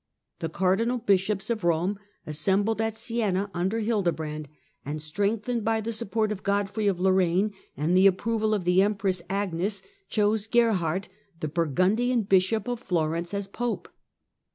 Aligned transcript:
The 0.39 0.49
cardinal 0.49 0.97
bishops 0.97 1.51
of 1.51 1.61
Eome 1.61 1.95
assembled 2.25 2.81
at 2.81 2.95
Siena 2.95 3.51
under 3.53 3.81
Hildebrand, 3.81 4.47
and, 4.83 4.99
strengthened 4.99 5.63
by 5.63 5.79
the 5.79 5.93
support 5.93 6.31
of 6.31 6.41
Godfrey 6.41 6.87
of 6.87 6.99
Lorraine 6.99 7.53
and 7.77 7.95
the 7.95 8.07
approval 8.07 8.55
of 8.55 8.63
the 8.63 8.81
Empress 8.81 9.21
Agnes, 9.29 9.83
chose 10.09 10.47
Gerhard, 10.47 11.07
the 11.39 11.47
Burgundian 11.47 12.23
bishop 12.23 12.67
of 12.67 12.79
Florence, 12.79 13.31
as 13.31 13.45
Pope. 13.45 13.89